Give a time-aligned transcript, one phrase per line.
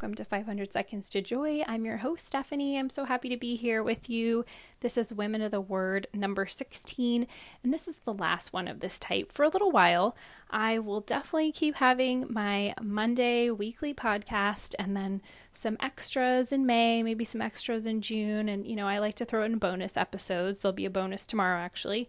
[0.00, 1.60] Welcome to 500 Seconds to Joy.
[1.68, 2.78] I'm your host, Stephanie.
[2.78, 4.46] I'm so happy to be here with you.
[4.80, 7.26] This is Women of the Word number 16,
[7.62, 10.16] and this is the last one of this type for a little while.
[10.48, 15.20] I will definitely keep having my Monday weekly podcast and then
[15.52, 18.48] some extras in May, maybe some extras in June.
[18.48, 20.60] And, you know, I like to throw in bonus episodes.
[20.60, 22.08] There'll be a bonus tomorrow, actually.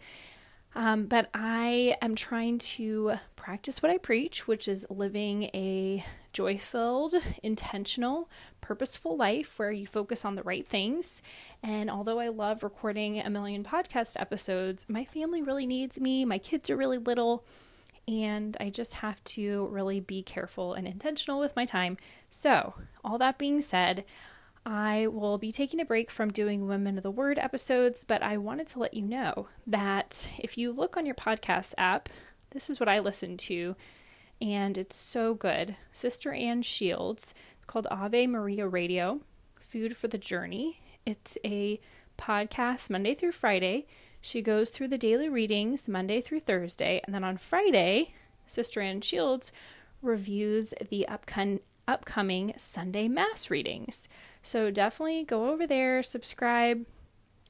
[0.74, 6.58] Um, but I am trying to practice what I preach, which is living a joy
[6.58, 7.14] filled,
[7.44, 8.30] intentional,
[8.62, 11.22] purposeful life where you focus on the right things.
[11.62, 16.24] And although I love recording a million podcast episodes, my family really needs me.
[16.24, 17.44] My kids are really little,
[18.08, 21.98] and I just have to really be careful and intentional with my time.
[22.30, 24.06] So, all that being said,
[24.66, 28.38] I will be taking a break from doing Women of the Word episodes, but I
[28.38, 32.10] wanted to let you know that if you look on your podcast app,
[32.52, 33.76] this is what I listen to,
[34.40, 35.78] and it's so good.
[35.92, 39.22] Sister Ann Shields, it's called Ave Maria Radio,
[39.60, 40.82] Food for the Journey.
[41.06, 41.80] It's a
[42.18, 43.88] podcast Monday through Friday.
[44.20, 48.14] She goes through the daily readings Monday through Thursday, and then on Friday,
[48.46, 49.52] Sister Ann Shields
[50.04, 54.08] reviews the upcoming upcoming Sunday Mass readings.
[54.44, 56.86] So definitely go over there, subscribe,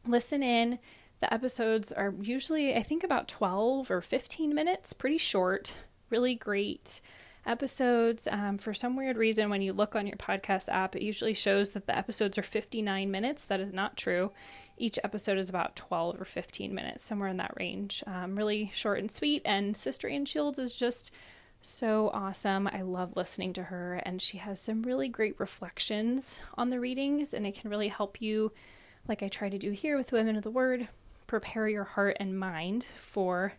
[0.05, 0.79] listen in.
[1.21, 5.75] The episodes are usually, I think, about 12 or 15 minutes, pretty short,
[6.09, 6.99] really great
[7.45, 8.27] episodes.
[8.29, 11.71] Um, for some weird reason, when you look on your podcast app, it usually shows
[11.71, 13.45] that the episodes are 59 minutes.
[13.45, 14.31] That is not true.
[14.77, 18.03] Each episode is about 12 or 15 minutes, somewhere in that range.
[18.07, 19.41] Um, really short and sweet.
[19.45, 21.13] And Sister Ann Shields is just
[21.61, 22.67] so awesome.
[22.67, 27.33] I love listening to her, and she has some really great reflections on the readings,
[27.33, 28.51] and it can really help you,
[29.07, 30.87] like I try to do here with Women of the Word,
[31.27, 33.53] prepare your heart and mind for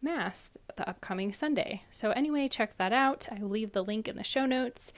[0.00, 1.82] Mass the upcoming Sunday.
[1.90, 3.28] So, anyway, check that out.
[3.30, 4.92] I will leave the link in the show notes.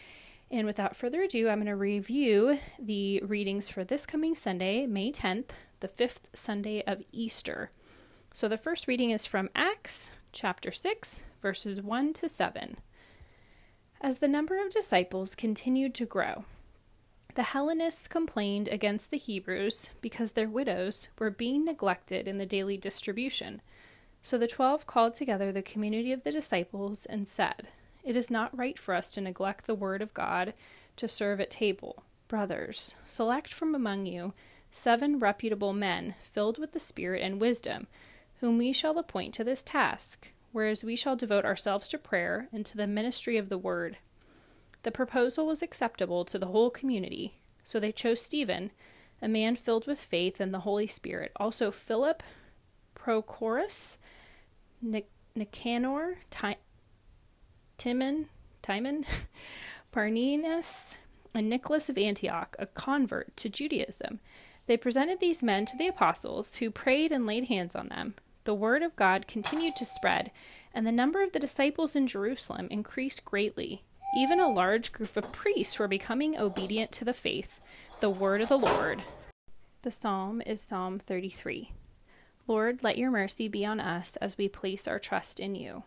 [0.50, 5.10] And without further ado, I'm going to review the readings for this coming Sunday, May
[5.10, 5.50] 10th,
[5.80, 7.70] the fifth Sunday of Easter.
[8.32, 12.76] So, the first reading is from Acts chapter 6, verses 1 to 7.
[14.00, 16.44] As the number of disciples continued to grow,
[17.36, 22.76] the Hellenists complained against the Hebrews because their widows were being neglected in the daily
[22.76, 23.62] distribution.
[24.22, 27.68] So the twelve called together the community of the disciples and said,
[28.02, 30.52] It is not right for us to neglect the word of God
[30.96, 32.02] to serve at table.
[32.26, 34.32] Brothers, select from among you
[34.70, 37.86] seven reputable men filled with the Spirit and wisdom
[38.40, 42.64] whom we shall appoint to this task, whereas we shall devote ourselves to prayer and
[42.66, 43.96] to the ministry of the word.
[44.82, 48.70] The proposal was acceptable to the whole community, so they chose Stephen,
[49.22, 52.22] a man filled with faith and the Holy Spirit, also Philip,
[52.94, 53.98] Prochorus,
[55.34, 58.28] Nicanor, Timon,
[58.62, 59.04] Timon,
[59.92, 60.98] Parmenas,
[61.34, 64.20] and Nicholas of Antioch, a convert to Judaism.
[64.66, 68.54] They presented these men to the apostles, who prayed and laid hands on them the
[68.54, 70.30] word of God continued to spread,
[70.72, 73.82] and the number of the disciples in Jerusalem increased greatly.
[74.16, 77.60] Even a large group of priests were becoming obedient to the faith,
[78.00, 79.02] the word of the Lord.
[79.82, 81.72] The psalm is Psalm 33.
[82.46, 85.84] Lord, let your mercy be on us as we place our trust in you.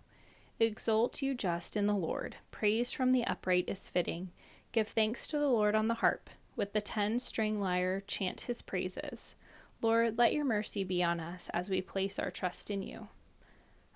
[0.59, 2.38] Exalt you just in the Lord.
[2.50, 4.31] Praise from the upright is fitting.
[4.72, 6.29] Give thanks to the Lord on the harp.
[6.56, 9.35] With the ten string lyre, chant his praises.
[9.81, 13.09] Lord, let your mercy be on us as we place our trust in you.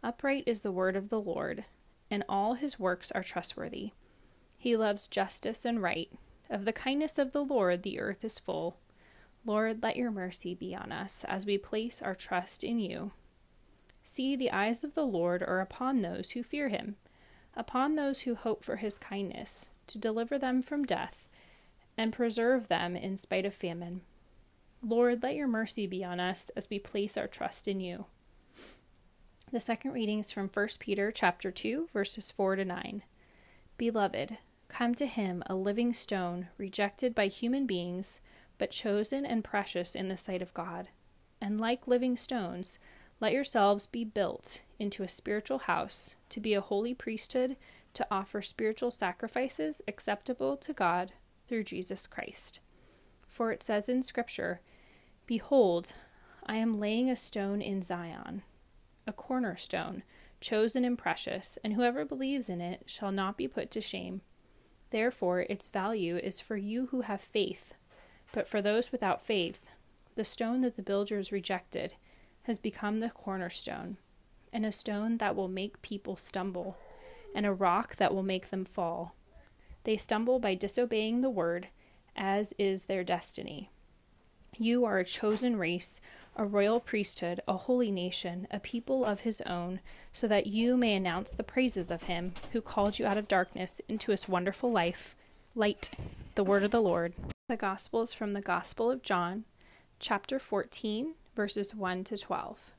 [0.04, 1.66] Upright is the word of the Lord,
[2.10, 3.92] and all his works are trustworthy.
[4.58, 6.12] He loves justice and right.
[6.50, 8.78] Of the kindness of the Lord the earth is full.
[9.44, 13.12] Lord, let your mercy be on us as we place our trust in you.
[14.04, 16.96] See, the eyes of the Lord are upon those who fear him,
[17.56, 21.28] upon those who hope for his kindness, to deliver them from death
[21.98, 24.02] and preserve them in spite of famine.
[24.84, 28.06] Lord, let your mercy be on us as we place our trust in you.
[29.52, 33.04] The second reading is from 1 Peter chapter 2 verses 4 to 9.
[33.78, 34.38] Beloved,
[34.70, 38.22] come to him a living stone, rejected by human beings,
[38.58, 40.88] but chosen and precious in the sight of God.
[41.40, 42.80] And like living stones,
[43.20, 47.56] let yourselves be built into a spiritual house, to be a holy priesthood,
[47.94, 51.12] to offer spiritual sacrifices acceptable to God
[51.48, 52.62] through Jesus Christ.
[53.28, 54.62] For it says in Scripture,
[55.32, 55.94] Behold,
[56.46, 58.42] I am laying a stone in Zion,
[59.08, 60.04] a cornerstone,
[60.42, 64.20] chosen and precious, and whoever believes in it shall not be put to shame.
[64.90, 67.76] Therefore, its value is for you who have faith.
[68.34, 69.72] But for those without faith,
[70.16, 71.94] the stone that the builders rejected
[72.44, 73.96] has become the cornerstone,
[74.52, 76.76] and a stone that will make people stumble,
[77.34, 79.16] and a rock that will make them fall.
[79.86, 81.70] They stumble by disobeying the word,
[82.18, 83.70] as is their destiny.
[84.58, 86.02] You are a chosen race,
[86.36, 89.80] a royal priesthood, a holy nation, a people of his own,
[90.12, 93.80] so that you may announce the praises of him who called you out of darkness
[93.88, 95.16] into his wonderful life.
[95.56, 95.92] Light,
[96.36, 97.14] the word of the Lord.
[97.48, 99.46] The Gospel is from the Gospel of John,
[100.00, 102.74] chapter 14, verses 1 to 12.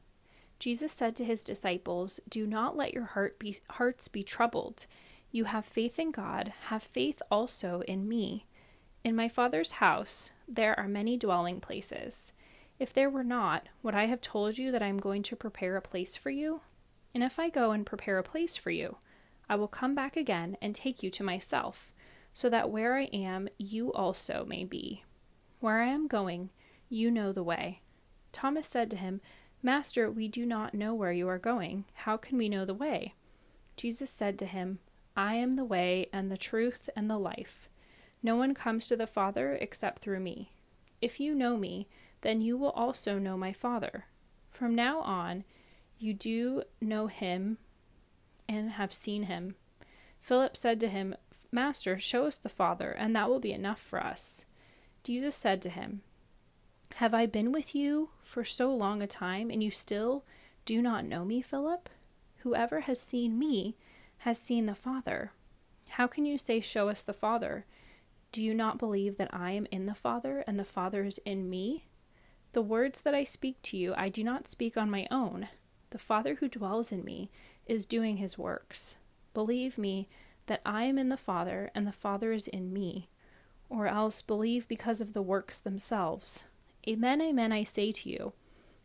[0.59, 4.87] Jesus said to his disciples, Do not let your heart be, hearts be troubled.
[5.31, 8.45] You have faith in God, have faith also in me.
[9.05, 12.33] In my Father's house there are many dwelling places.
[12.79, 15.77] If there were not, would I have told you that I am going to prepare
[15.77, 16.61] a place for you?
[17.15, 18.97] And if I go and prepare a place for you,
[19.49, 21.93] I will come back again and take you to myself,
[22.33, 25.05] so that where I am, you also may be.
[25.61, 26.51] Where I am going,
[26.89, 27.83] you know the way.
[28.33, 29.21] Thomas said to him,
[29.63, 31.85] Master, we do not know where you are going.
[31.93, 33.15] How can we know the way?
[33.77, 34.79] Jesus said to him,
[35.17, 37.69] I am the way and the truth and the life.
[38.23, 40.53] No one comes to the Father except through me.
[41.01, 41.89] If you know me,
[42.21, 44.07] then you will also know my Father.
[44.51, 45.45] From now on,
[45.99, 47.59] you do know him
[48.49, 49.57] and have seen him.
[50.21, 51.17] Philip said to him,
[51.51, 54.47] Master, show us the Father, and that will be enough for us.
[55.03, 56.03] Jesus said to him,
[56.97, 60.25] Have I been with you for so long a time, and you still
[60.65, 61.89] do not know me, Philip?
[62.39, 63.77] Whoever has seen me
[64.19, 65.33] has seen the Father.
[65.91, 67.67] How can you say, Show us the Father?
[68.33, 71.51] Do you not believe that I am in the Father and the Father is in
[71.51, 71.85] me?
[72.55, 75.49] The words that I speak to you, I do not speak on my own.
[75.91, 77.31] The Father who dwells in me
[77.67, 78.97] is doing his works.
[79.35, 80.09] Believe me
[80.47, 83.11] that I am in the Father and the Father is in me,
[83.69, 86.45] or else believe because of the works themselves.
[86.89, 88.33] Amen, amen, I say to you,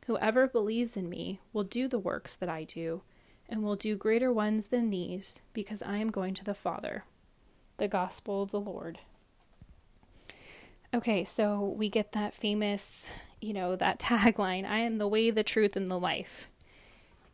[0.07, 3.01] whoever believes in me will do the works that I do,
[3.47, 7.05] and will do greater ones than these, because I am going to the Father.
[7.77, 8.99] The Gospel of the Lord.
[10.93, 13.09] Okay, so we get that famous,
[13.41, 16.49] you know, that tagline, I am the way, the truth, and the life.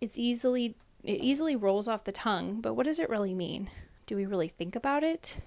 [0.02, 3.70] It's easily it easily rolls off the tongue, but what does it really mean?
[4.06, 5.38] Do we really think about it?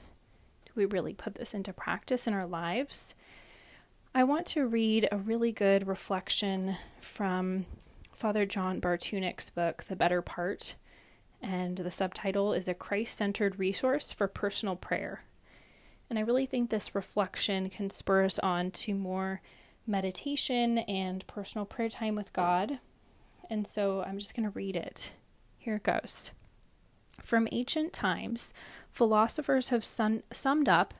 [0.66, 3.14] Do we really put this into practice in our lives?
[4.14, 7.64] I want to read a really good reflection from
[8.14, 10.76] Father John Bartunek's book, The Better Part,
[11.42, 15.22] and the subtitle is A Christ Centered Resource for Personal Prayer.
[16.08, 19.40] And I really think this reflection can spur us on to more
[19.86, 22.78] meditation and personal prayer time with God.
[23.50, 25.12] And so I'm just going to read it.
[25.58, 26.32] Here it goes.
[27.22, 28.52] From ancient times,
[28.90, 30.94] philosophers have sun- summed up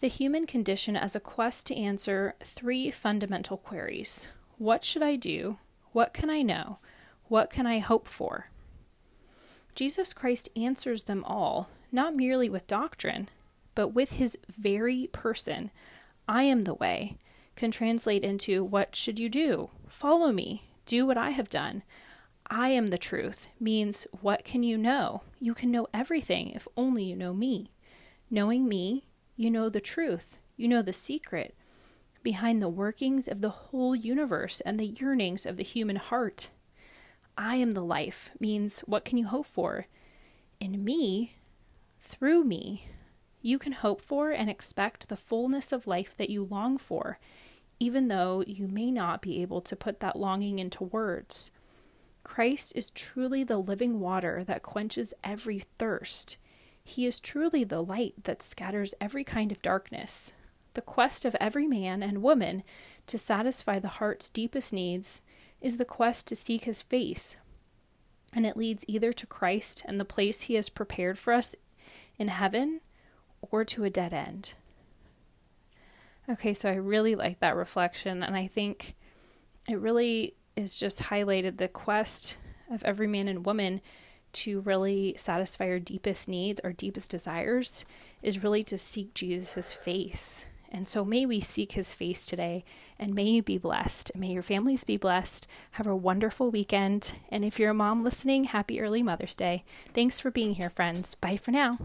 [0.00, 4.28] the human condition as a quest to answer three fundamental queries
[4.58, 5.58] What should I do?
[5.92, 6.78] What can I know?
[7.28, 8.50] What can I hope for?
[9.74, 13.28] Jesus Christ answers them all, not merely with doctrine,
[13.74, 15.70] but with his very person,
[16.28, 17.16] I am the way,
[17.56, 19.70] can translate into what should you do?
[19.88, 21.82] Follow me, do what I have done.
[22.48, 25.22] I am the truth means what can you know?
[25.40, 27.70] You can know everything if only you know me.
[28.30, 29.06] Knowing me,
[29.36, 31.54] you know the truth, you know the secret
[32.22, 36.48] behind the workings of the whole universe and the yearnings of the human heart.
[37.36, 39.86] I am the life means what can you hope for?
[40.58, 41.36] In me,
[42.00, 42.86] through me,
[43.44, 47.18] you can hope for and expect the fullness of life that you long for,
[47.78, 51.50] even though you may not be able to put that longing into words.
[52.22, 56.38] Christ is truly the living water that quenches every thirst.
[56.82, 60.32] He is truly the light that scatters every kind of darkness.
[60.72, 62.62] The quest of every man and woman
[63.08, 65.20] to satisfy the heart's deepest needs
[65.60, 67.36] is the quest to seek his face,
[68.32, 71.54] and it leads either to Christ and the place he has prepared for us
[72.18, 72.80] in heaven
[73.50, 74.54] or to a dead end.
[76.28, 78.94] Okay, so I really like that reflection, and I think
[79.68, 82.38] it really is just highlighted the quest
[82.70, 83.80] of every man and woman
[84.32, 87.84] to really satisfy our deepest needs, our deepest desires,
[88.22, 90.46] is really to seek Jesus' face.
[90.70, 92.64] And so may we seek his face today,
[92.98, 94.10] and may you be blessed.
[94.16, 95.46] May your families be blessed.
[95.72, 97.12] Have a wonderful weekend.
[97.28, 99.64] And if you're a mom listening, happy early Mother's Day.
[99.92, 101.14] Thanks for being here, friends.
[101.14, 101.78] Bye for now.